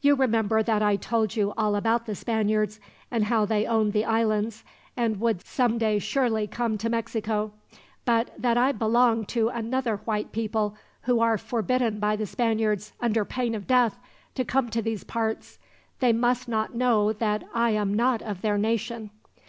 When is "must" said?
16.12-16.48